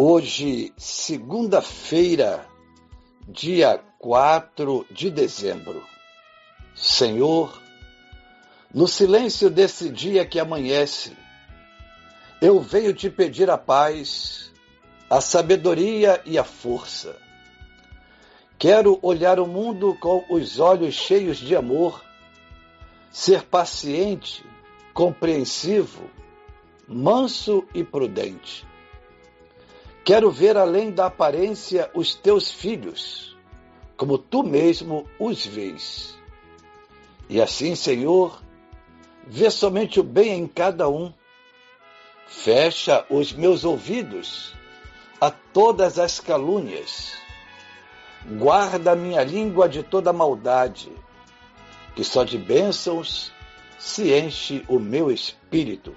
[0.00, 2.46] Hoje, segunda-feira,
[3.26, 5.84] dia 4 de dezembro.
[6.72, 7.60] Senhor,
[8.72, 11.16] no silêncio desse dia que amanhece,
[12.40, 14.52] eu venho te pedir a paz,
[15.10, 17.16] a sabedoria e a força.
[18.56, 22.04] Quero olhar o mundo com os olhos cheios de amor,
[23.10, 24.44] ser paciente,
[24.94, 26.08] compreensivo,
[26.86, 28.67] manso e prudente
[30.08, 33.36] Quero ver além da aparência os teus filhos,
[33.94, 36.18] como tu mesmo os vês.
[37.28, 38.42] E assim, Senhor,
[39.26, 41.12] vê somente o bem em cada um.
[42.26, 44.54] Fecha os meus ouvidos
[45.20, 47.12] a todas as calúnias.
[48.24, 50.90] Guarda minha língua de toda maldade,
[51.94, 53.30] que só de bênçãos
[53.78, 55.94] se enche o meu espírito.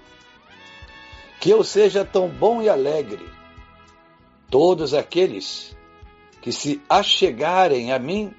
[1.40, 3.40] Que eu seja tão bom e alegre
[4.52, 5.74] Todos aqueles
[6.42, 8.34] que se achegarem a mim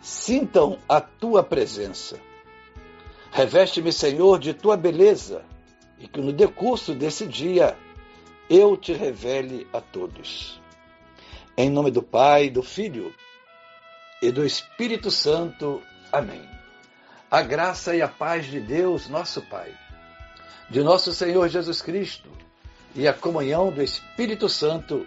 [0.00, 2.18] sintam a tua presença.
[3.30, 5.44] Reveste-me, Senhor, de tua beleza
[5.98, 7.76] e que no decurso desse dia
[8.48, 10.58] eu te revele a todos.
[11.58, 13.14] Em nome do Pai, do Filho
[14.22, 15.82] e do Espírito Santo.
[16.10, 16.48] Amém.
[17.30, 19.74] A graça e a paz de Deus, nosso Pai,
[20.70, 22.30] de nosso Senhor Jesus Cristo
[22.94, 25.06] e a comunhão do Espírito Santo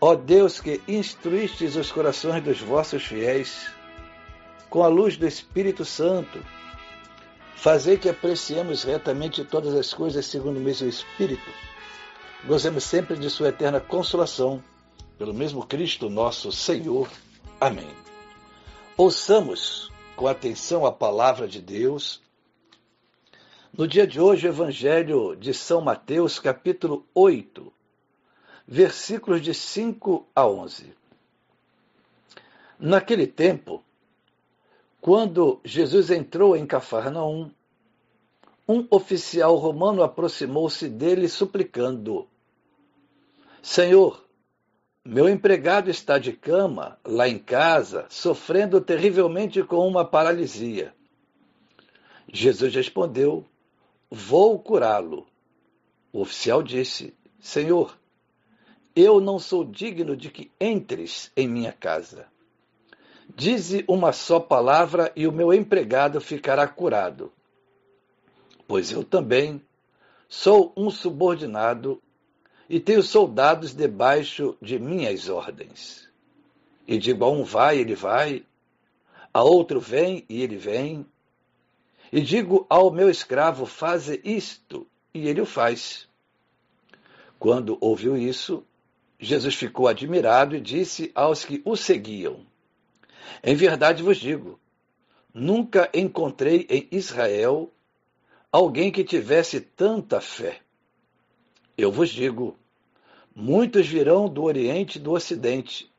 [0.00, 3.68] Ó Deus que instruístes os corações dos vossos fiéis,
[4.70, 6.40] com a luz do Espírito Santo,
[7.56, 11.50] fazei que apreciemos retamente todas as coisas segundo o mesmo Espírito.
[12.44, 14.62] Gozemos sempre de Sua eterna consolação,
[15.18, 17.08] pelo mesmo Cristo nosso Senhor.
[17.60, 17.90] Amém.
[18.96, 22.22] Ouçamos com atenção a palavra de Deus.
[23.76, 27.72] No dia de hoje, o Evangelho de São Mateus, capítulo 8,
[28.68, 30.92] versículos de 5 a 11.
[32.78, 33.82] Naquele tempo,
[35.00, 37.50] quando Jesus entrou em Cafarnaum,
[38.68, 42.28] um oficial romano aproximou-se dele suplicando:
[43.62, 44.22] Senhor,
[45.02, 50.94] meu empregado está de cama, lá em casa, sofrendo terrivelmente com uma paralisia.
[52.30, 53.46] Jesus respondeu:
[54.10, 55.26] Vou curá-lo.
[56.12, 57.98] O oficial disse: Senhor,
[59.00, 62.26] eu não sou digno de que entres em minha casa.
[63.32, 67.32] Dize uma só palavra e o meu empregado ficará curado.
[68.66, 69.62] Pois eu também
[70.28, 72.02] sou um subordinado
[72.68, 76.08] e tenho soldados debaixo de minhas ordens.
[76.84, 78.44] E digo a um vai, ele vai,
[79.32, 81.06] a outro vem e ele vem.
[82.10, 86.08] E digo ao meu escravo, faze isto, e ele o faz.
[87.38, 88.64] Quando ouviu isso,
[89.18, 92.46] Jesus ficou admirado e disse aos que o seguiam:
[93.42, 94.58] Em verdade vos digo,
[95.34, 97.72] nunca encontrei em Israel
[98.52, 100.60] alguém que tivesse tanta fé.
[101.76, 102.56] Eu vos digo:
[103.34, 105.90] muitos virão do Oriente e do Ocidente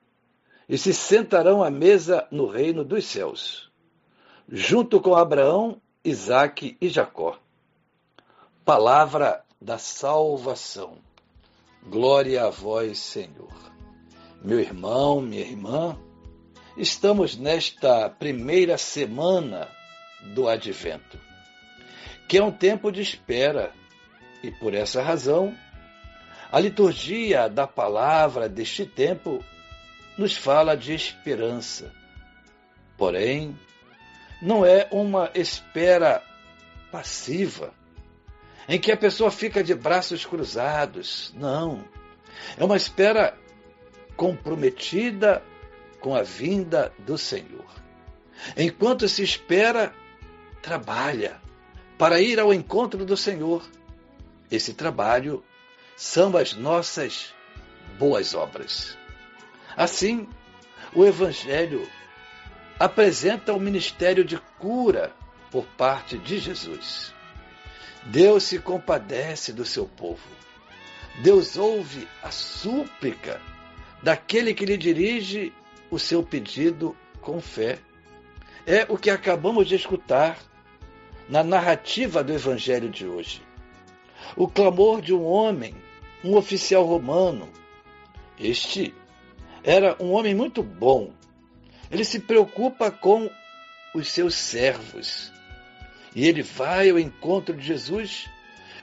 [0.68, 3.72] e se sentarão à mesa no reino dos céus,
[4.48, 7.40] junto com Abraão, Isaque e Jacó.
[8.64, 11.00] Palavra da salvação.
[11.88, 13.54] Glória a vós, Senhor.
[14.44, 15.98] Meu irmão, minha irmã,
[16.78, 19.68] estamos nesta primeira semana
[20.22, 21.20] do Advento,
[22.28, 23.74] que é um tempo de espera,
[24.44, 25.56] e por essa razão,
[26.52, 29.44] a liturgia da palavra deste tempo
[30.18, 31.92] nos fala de esperança.
[32.98, 33.58] Porém,
[34.42, 36.22] não é uma espera
[36.92, 37.74] passiva,
[38.70, 41.34] em que a pessoa fica de braços cruzados.
[41.36, 41.84] Não.
[42.56, 43.36] É uma espera
[44.16, 45.44] comprometida
[46.00, 47.66] com a vinda do Senhor.
[48.56, 49.92] Enquanto se espera,
[50.62, 51.42] trabalha
[51.98, 53.68] para ir ao encontro do Senhor.
[54.52, 55.44] Esse trabalho
[55.98, 57.34] são as nossas
[57.98, 58.96] boas obras.
[59.76, 60.30] Assim,
[60.94, 61.90] o Evangelho
[62.80, 65.12] apresenta o ministério de cura
[65.50, 67.14] por parte de Jesus.
[68.06, 70.28] Deus se compadece do seu povo.
[71.22, 73.42] Deus ouve a súplica
[74.02, 75.54] daquele que lhe dirige
[75.92, 77.80] o seu pedido com fé.
[78.66, 80.38] É o que acabamos de escutar
[81.28, 83.42] na narrativa do Evangelho de hoje.
[84.36, 85.76] O clamor de um homem,
[86.24, 87.50] um oficial romano.
[88.40, 88.94] Este
[89.64, 91.12] era um homem muito bom.
[91.92, 93.30] Ele se preocupa com
[93.94, 95.32] os seus servos.
[96.16, 98.30] E ele vai ao encontro de Jesus,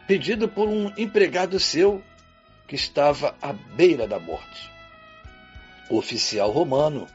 [0.06, 2.02] pedido por um empregado seu
[2.66, 4.70] que estava à beira da morte.
[5.88, 7.06] O oficial romano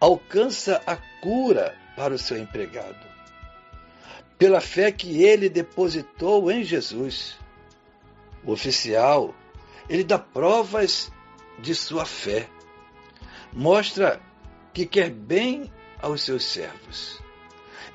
[0.00, 3.06] alcança a cura para o seu empregado,
[4.38, 7.38] pela fé que ele depositou em Jesus.
[8.44, 9.34] O oficial,
[9.88, 11.12] ele dá provas
[11.58, 12.48] de sua fé,
[13.52, 14.20] mostra
[14.72, 15.70] que quer bem
[16.00, 17.22] aos seus servos.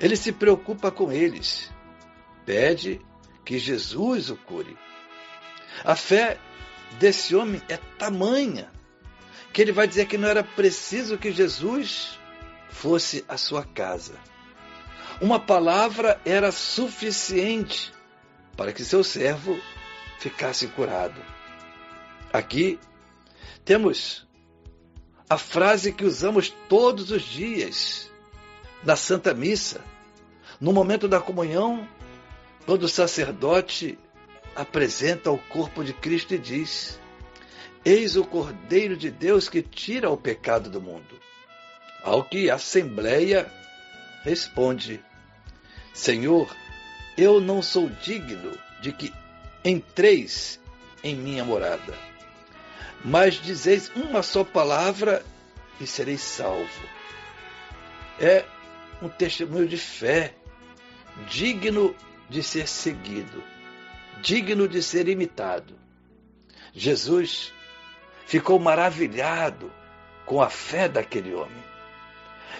[0.00, 1.70] Ele se preocupa com eles,
[2.44, 3.00] pede
[3.44, 4.76] que Jesus o cure.
[5.84, 6.38] A fé
[6.98, 8.70] desse homem é tamanha
[9.52, 12.18] que ele vai dizer que não era preciso que Jesus
[12.68, 14.14] fosse à sua casa.
[15.20, 17.92] Uma palavra era suficiente
[18.56, 19.58] para que seu servo
[20.18, 21.20] ficasse curado.
[22.32, 22.78] Aqui
[23.64, 24.28] temos
[25.28, 28.10] a frase que usamos todos os dias
[28.84, 29.80] na Santa Missa,
[30.60, 31.88] no momento da comunhão,
[32.66, 33.98] quando o sacerdote
[34.54, 36.98] apresenta o corpo de Cristo e diz:
[37.84, 41.18] Eis o Cordeiro de Deus que tira o pecado do mundo.
[42.02, 43.50] Ao que a Assembleia
[44.24, 45.02] responde:
[45.92, 46.54] Senhor,
[47.16, 49.12] eu não sou digno de que
[49.64, 50.60] entreis
[51.02, 51.94] em minha morada,
[53.04, 55.24] mas dizeis uma só palavra
[55.80, 56.82] e serei salvo.
[58.20, 58.44] É
[59.02, 60.34] um testemunho de fé,
[61.28, 61.94] digno
[62.28, 63.42] de ser seguido,
[64.20, 65.74] digno de ser imitado.
[66.72, 67.52] Jesus
[68.26, 69.72] ficou maravilhado
[70.26, 71.64] com a fé daquele homem.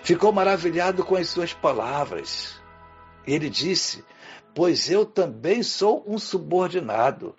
[0.03, 2.61] Ficou maravilhado com as suas palavras.
[3.27, 4.05] Ele disse:
[4.55, 7.35] Pois eu também sou um subordinado.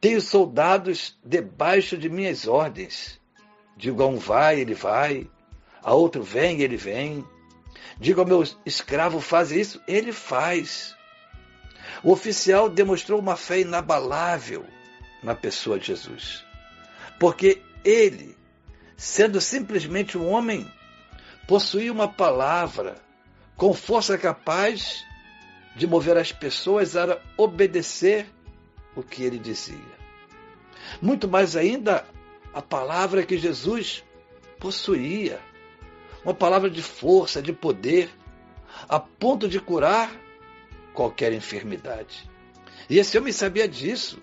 [0.00, 3.20] Tenho soldados debaixo de minhas ordens.
[3.76, 5.28] Digo a um vai, ele vai.
[5.82, 7.24] A outro vem, ele vem.
[7.98, 10.96] Digo ao meu escravo faz isso, ele faz.
[12.02, 14.64] O oficial demonstrou uma fé inabalável
[15.22, 16.48] na pessoa de Jesus
[17.18, 18.36] porque ele,
[18.96, 20.70] sendo simplesmente um homem,
[21.46, 22.96] possuía uma palavra
[23.56, 25.04] com força capaz
[25.74, 28.26] de mover as pessoas a obedecer
[28.94, 29.98] o que ele dizia.
[31.02, 32.04] Muito mais ainda,
[32.54, 34.04] a palavra que Jesus
[34.58, 35.40] possuía,
[36.28, 38.10] uma palavra de força, de poder,
[38.86, 40.14] a ponto de curar
[40.92, 42.28] qualquer enfermidade.
[42.90, 44.20] E esse homem sabia disso,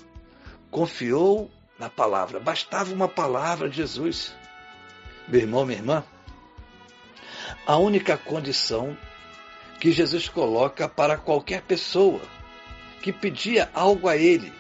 [0.69, 1.49] confiou
[1.79, 2.39] na palavra.
[2.39, 4.35] Bastava uma palavra de Jesus.
[5.27, 6.03] Meu irmão, minha irmã,
[7.65, 8.95] a única condição
[9.79, 12.21] que Jesus coloca para qualquer pessoa
[13.01, 14.53] que pedia algo a Ele,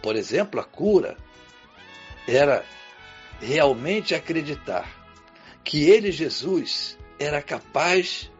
[0.00, 1.16] por exemplo, a cura,
[2.28, 2.64] era
[3.40, 4.95] realmente acreditar
[5.66, 8.30] que Ele, Jesus, era capaz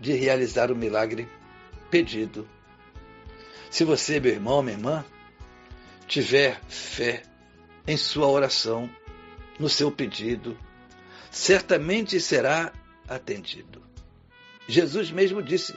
[0.00, 1.28] de realizar o milagre
[1.90, 2.48] pedido.
[3.70, 5.04] Se você, meu irmão, minha irmã,
[6.08, 7.24] tiver fé
[7.86, 8.88] em sua oração,
[9.60, 10.56] no seu pedido,
[11.30, 12.72] certamente será
[13.06, 13.82] atendido.
[14.66, 15.76] Jesus mesmo disse: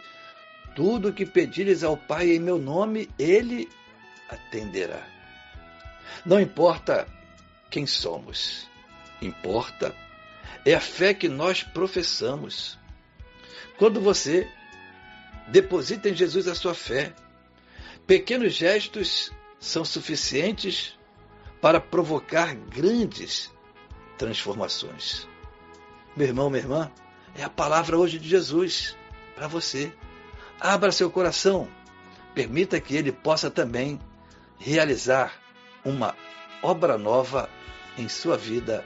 [0.77, 3.67] Tudo que pedires ao Pai em meu nome, ele
[4.29, 5.05] atenderá.
[6.25, 7.05] Não importa
[7.69, 8.65] quem somos,
[9.21, 9.93] importa
[10.65, 12.77] é a fé que nós professamos.
[13.77, 14.49] Quando você
[15.47, 17.13] deposita em Jesus a sua fé,
[18.07, 20.97] pequenos gestos são suficientes
[21.61, 23.51] para provocar grandes
[24.17, 25.27] transformações.
[26.15, 26.91] Meu irmão, minha irmã,
[27.35, 28.95] é a palavra hoje de Jesus
[29.35, 29.91] para você.
[30.59, 31.67] Abra seu coração,
[32.33, 33.99] permita que ele possa também
[34.57, 35.33] realizar
[35.83, 36.15] uma
[36.61, 37.49] obra nova
[37.97, 38.85] em sua vida.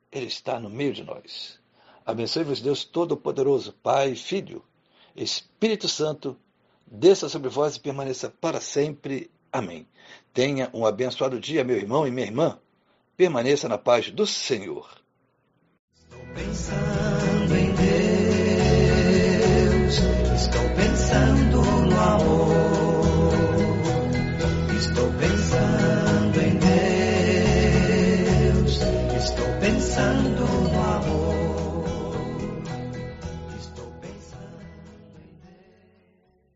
[0.11, 1.59] Ele está no meio de nós.
[2.05, 4.63] Abençoe-vos, Deus Todo-Poderoso, Pai, Filho,
[5.15, 6.37] Espírito Santo,
[6.85, 9.31] desça sobre vós e permaneça para sempre.
[9.51, 9.87] Amém.
[10.33, 12.59] Tenha um abençoado dia, meu irmão e minha irmã.
[13.15, 14.89] Permaneça na paz do Senhor.
[15.93, 16.90] Estou pensando